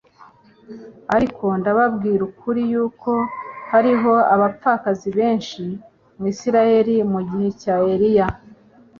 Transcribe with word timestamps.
Ariko 1.15 1.45
ndababwira 1.59 2.21
ukuri 2.29 2.61
yuko 2.71 3.11
hariho 3.71 4.13
abapfakazi 4.33 5.09
benshi 5.17 5.63
mu 6.17 6.25
Isiraeli 6.33 6.95
mu 7.11 7.19
gihe 7.29 7.47
cya 7.61 7.75
Eliya, 7.93 8.27